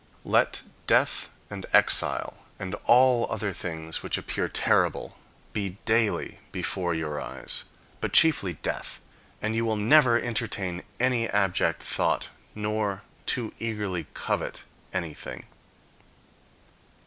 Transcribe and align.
Let 0.25 0.63
death 0.87 1.29
and 1.51 1.67
exile, 1.73 2.39
and 2.57 2.73
all 2.85 3.27
other 3.31 3.53
things 3.53 4.01
which 4.01 4.17
appear 4.17 4.49
terrible 4.49 5.15
be 5.53 5.77
daily 5.85 6.39
before 6.51 6.95
your 6.95 7.21
eyes, 7.21 7.65
but 7.99 8.11
chiefly 8.11 8.53
death, 8.63 8.99
and 9.43 9.55
you 9.55 9.65
win 9.65 9.87
never 9.87 10.19
entertain 10.19 10.81
any 10.99 11.29
abject 11.29 11.83
thought, 11.83 12.29
nor 12.55 13.03
too 13.27 13.53
eagerly 13.59 14.07
covet 14.15 14.63
anything. 14.91 15.45